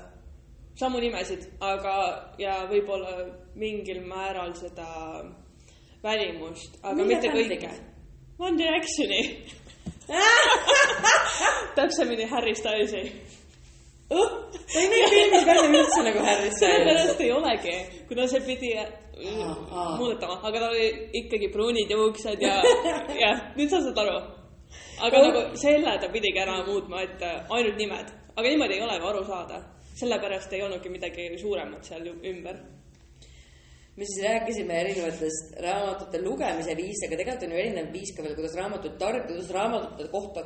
[0.80, 1.96] samu nimesid, aga
[2.42, 3.16] ja võib-olla
[3.60, 4.90] mingil määral seda
[6.04, 7.66] välimust, aga Mille mitte fanfic?
[7.66, 7.90] kõike.
[8.42, 9.22] One Directioni.
[11.76, 13.12] täpsemini Harry Stylesi.
[14.10, 16.60] ta ei näi filmis välja üldse nagu Harry Styles.
[16.60, 17.76] sellepärast ei olegi,
[18.08, 18.88] kuna see pidi äh,
[19.72, 19.98] aa.
[19.98, 22.58] muudetama, aga tal oli ikkagi pruunid juuksed ja,
[23.24, 24.18] jah, nüüd sa saad aru.
[25.02, 25.28] aga Oh.
[25.28, 29.08] nagu selle ta pidigi ära muutma, et äh, ainult nimed, aga niimoodi ei ole ju
[29.14, 29.64] aru saada.
[29.96, 32.56] sellepärast ei olnudki midagi suuremat seal ümber.
[34.02, 38.34] Me siis rääkisime erinevatest raamatute lugemise viise, aga tegelikult on ju erinev viis ka veel,
[38.40, 40.46] kuidas raamatut tarbida, kuidas raamatute kohta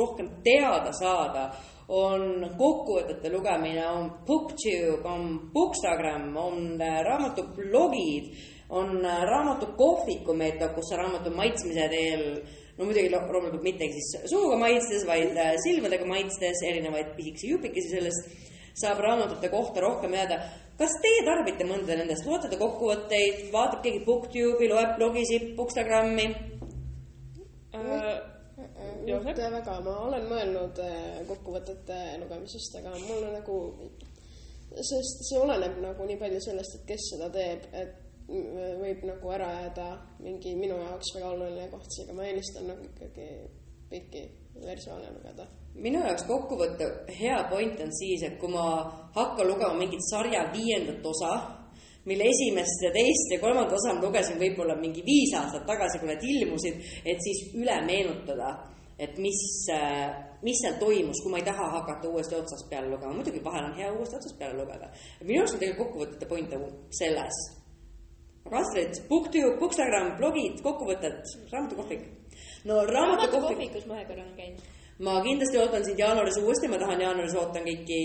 [0.00, 1.50] rohkem teada saada.
[1.88, 5.22] on kokkuvõtete lugemine, on BookTube, on
[5.54, 8.26] Bookstagram, on äh, raamatublogid,
[8.68, 12.42] on äh, raamatu Kohviku meetod, kus sa raamatu maitsmise teel
[12.76, 17.94] no muidugi lo- loomulikult mitte siis suuga maitstes, vaid äh, silmadega maitstes erinevaid pisikesi jupikesi
[17.96, 18.47] sellest,
[18.80, 20.38] saab raamatute kohta rohkem jääda.
[20.78, 26.26] kas teie tarbite mõnda nendest, loete te kokkuvõtteid, vaatab keegi BookTube'i, loeb blogisid, Bookstagrammi?
[27.74, 28.20] Äh,
[29.24, 33.58] mitte väga, ma olen mõelnud äh, kokkuvõtete lugemisest, aga mul on nagu,
[34.78, 37.94] sest see oleneb nagu nii palju sellest, et kes seda teeb, et
[38.30, 39.88] m- võib nagu ära jääda
[40.22, 43.30] mingi minu jaoks väga oluline koht, seega ma eelistan nagu ikkagi
[43.90, 44.28] pikki
[44.62, 45.46] versioone lugeda.
[45.74, 46.88] Minu jaoks kokkuvõtte
[47.20, 48.64] hea point on siis, et kui ma
[49.14, 51.34] hakkan lugema mingit sarja viiendat osa,
[52.08, 56.10] mille esimest ja teist ja kolmandat osa ma lugesin võib-olla mingi viis aastat tagasi, kui
[56.10, 58.54] need ilmusid, et siis üle meenutada,
[58.98, 59.40] et mis,
[60.42, 63.76] mis seal toimus, kui ma ei taha hakata uuesti otsast peale lugema, muidugi vahel on
[63.78, 64.90] hea uuesti otsast peale lugeda.
[65.22, 67.44] minu arust on tegelikult kokkuvõtete point nagu selles.
[68.48, 71.20] aga Astrid, BookTube, Bookstagram, blogid, kokkuvõtted,
[71.52, 72.08] raamatukohvik.
[72.64, 74.77] no raamatukohvik raamatukohvikus ma ühe korra olen käinud.
[75.04, 78.00] Ma kindlasti ootan sind jaanuaris uuesti, ma tahan jaanuaris ootan kõiki,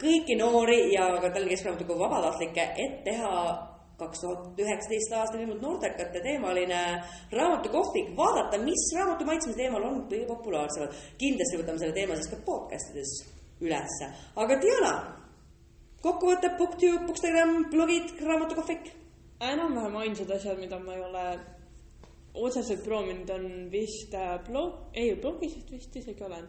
[0.00, 3.34] kõiki noori ja ka Tallinna Keskraamatukogu vabatahtlikke, et teha
[3.98, 6.80] kaks tuhat üheksateist aastal ilmunud noortekate teemaline
[7.34, 10.94] raamatukohvik, vaadata, mis raamatu maitsmise teemal on kõige populaarsemad.
[11.18, 13.14] kindlasti võtame selle teema siis ka podcast ides
[13.66, 14.92] ülesse, aga Diana,
[16.02, 18.92] kokkuvõte, BookTube, Bookstagram, blogid, raamatukohvik.
[19.40, 21.24] enam-vähem ainsad asjad, mida ma ei ole
[22.44, 26.46] otseselt proovinud, on vist äh, blog, ei blogisid vist isegi olen.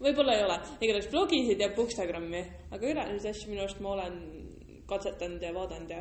[0.00, 2.40] võib-olla ei ole, igatahes blogisid ja Bookstagrammi,
[2.72, 4.18] aga ülejäänud asju minu arust ma olen
[4.88, 6.00] katsetanud ja vaadanud ja.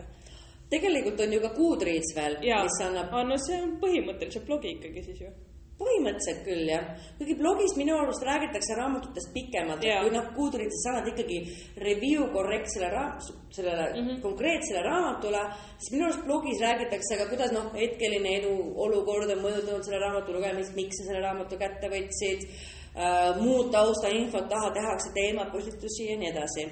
[0.69, 5.21] tegelikult on ju ka Goodreads veel, mis annab, no see on põhimõtteliselt blogi ikkagi siis
[5.25, 5.33] ju.
[5.79, 6.87] Põhimõtteliselt küll jah,
[7.17, 11.37] kuigi blogis minu arust räägitakse raamatutest pikemalt, kui noh, Goodreadsis sa annad ikkagi
[11.85, 13.21] review korrektsele raam-,
[13.55, 14.07] sellele mm.
[14.07, 14.21] -hmm.
[14.25, 15.45] konkreetsele raamatule,
[15.77, 18.53] siis minu arust blogis räägitakse ka, kuidas noh, hetkeline edu
[18.87, 24.49] olukord on mõjutanud selle raamatu lugemist, miks sa selle raamatu kätte võtsid äh,, muud taustainfot
[24.51, 26.69] taha tehakse teemapüstitusi ja nii edasi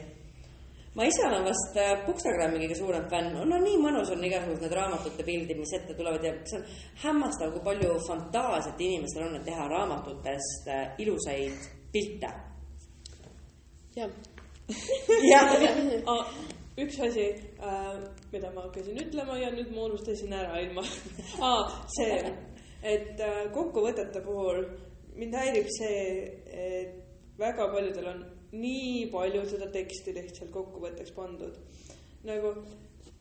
[0.97, 4.73] ma ise olen vast äh, Bookstagrami kõige suurem fänn, no nii mõnus on igasugused need
[4.73, 6.65] raamatute pildid, mis ette tulevad ja see on
[7.03, 12.31] hämmastav, kui palju fantaasiat inimestel on, et teha raamatutest äh, ilusaid pilte.
[13.97, 14.10] jah,
[15.29, 15.53] jah,
[16.07, 16.33] Ah,
[16.77, 17.27] üks asi
[17.62, 17.93] äh,,
[18.33, 20.83] mida ma hakkasin ütlema ja nüüd ma unustasin ära ilma
[21.45, 21.77] ah,.
[21.93, 22.17] see,
[22.81, 24.65] et äh, kokkuvõtete puhul
[25.17, 26.01] mind häirib see,
[26.53, 26.97] et
[27.39, 31.55] väga paljudel on nii palju seda teksti lihtsalt kokkuvõtteks pandud.
[32.27, 32.53] nagu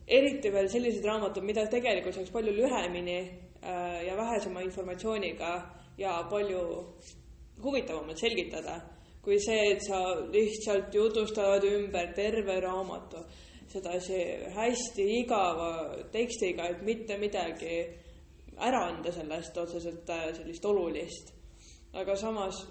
[0.07, 5.51] eriti veel sellised raamatud, mida tegelikult saaks palju lühemini äh, ja vähesema informatsiooniga
[5.97, 6.61] ja palju
[7.63, 8.79] huvitavamalt selgitada,
[9.21, 9.99] kui see, et sa
[10.31, 13.23] lihtsalt jutustavad ümber terve raamatu
[13.67, 14.19] sedasi
[14.55, 15.71] hästi igava
[16.11, 17.81] tekstiga, et mitte midagi
[18.57, 21.33] ära anda sellest otseselt äh, sellist olulist.
[21.93, 22.65] aga samas,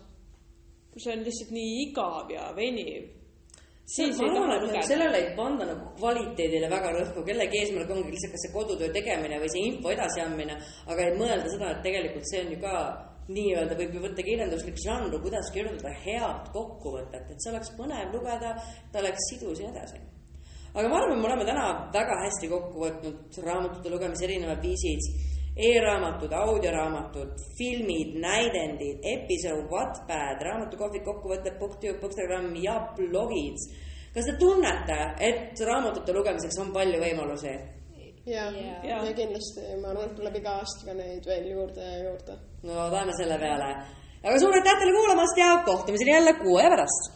[0.96, 3.02] kui see on lihtsalt nii igav ja veniv,
[3.84, 4.84] siis ei taha et nagu lugeda.
[4.88, 9.36] sellele ei panda nagu kvaliteedile väga rõhku, kellegi eesmärk ongi lihtsalt kas see kodutöö tegemine
[9.42, 10.56] või see info edasiandmine,
[10.88, 12.72] aga ei mõelda seda, et tegelikult see on ju ka
[13.28, 18.56] nii-öelda võib ju võtta kirjanduslik žanr, kuidas kirjutada head kokkuvõtet, et see oleks põnev lugeda,
[18.88, 20.00] ta oleks sidus ja nii edasi.
[20.72, 25.12] aga ma arvan, me oleme täna väga hästi kokku võtnud raamatute lugemise erinevad viisid
[25.56, 33.62] e-raamatud, audioraamatud, filmid, näidendid, episood, Wattpad, raamatukohvik, kokkuvõtted, BookTube, Bookstagram ja blogid.
[34.14, 37.56] kas te tunnete, et raamatute lugemiseks on palju võimalusi?
[38.26, 38.46] ja,
[38.84, 39.04] Jaa.
[39.04, 43.14] ja kindlasti ma arvan, et tuleb iga aastaga neid veel juurde ja juurde no loodame
[43.18, 43.68] selle peale.
[44.24, 47.12] aga suur aitäh teile kuulamast ja kohtumiseni jälle kuu aja pärast